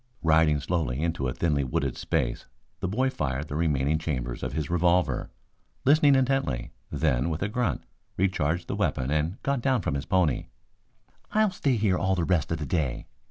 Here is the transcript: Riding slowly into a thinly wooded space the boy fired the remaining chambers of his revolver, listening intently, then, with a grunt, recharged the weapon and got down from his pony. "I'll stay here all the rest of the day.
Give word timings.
Riding 0.23 0.59
slowly 0.61 0.99
into 1.03 1.27
a 1.27 1.33
thinly 1.33 1.63
wooded 1.63 1.95
space 1.95 2.47
the 2.79 2.87
boy 2.87 3.11
fired 3.11 3.47
the 3.49 3.55
remaining 3.55 3.99
chambers 3.99 4.41
of 4.41 4.53
his 4.53 4.67
revolver, 4.67 5.29
listening 5.85 6.15
intently, 6.15 6.71
then, 6.91 7.29
with 7.29 7.43
a 7.43 7.47
grunt, 7.47 7.83
recharged 8.17 8.67
the 8.67 8.75
weapon 8.75 9.11
and 9.11 9.39
got 9.43 9.61
down 9.61 9.83
from 9.83 9.93
his 9.93 10.05
pony. 10.05 10.47
"I'll 11.33 11.51
stay 11.51 11.75
here 11.75 11.99
all 11.99 12.15
the 12.15 12.23
rest 12.25 12.51
of 12.51 12.57
the 12.57 12.65
day. 12.65 13.05